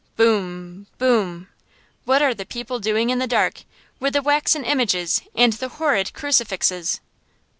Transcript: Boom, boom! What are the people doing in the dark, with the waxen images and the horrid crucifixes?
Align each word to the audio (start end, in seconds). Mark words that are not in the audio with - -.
Boom, 0.15 0.87
boom! 0.97 1.47
What 2.05 2.23
are 2.23 2.33
the 2.33 2.43
people 2.43 2.79
doing 2.79 3.11
in 3.11 3.19
the 3.19 3.27
dark, 3.27 3.65
with 3.99 4.13
the 4.13 4.23
waxen 4.23 4.63
images 4.65 5.21
and 5.35 5.53
the 5.53 5.69
horrid 5.77 6.11
crucifixes? 6.11 7.01